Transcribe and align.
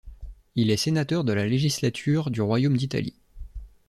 Il 0.55 0.71
est 0.71 0.77
sénateur 0.77 1.23
de 1.23 1.31
la 1.31 1.45
législature 1.45 2.31
du 2.31 2.41
Royaume 2.41 2.75
d'Italie. 2.75 3.19